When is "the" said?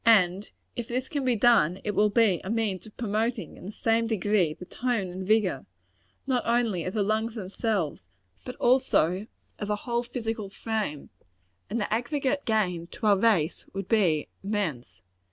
3.67-3.71, 4.55-4.65, 6.95-7.03, 9.67-9.75, 11.79-11.93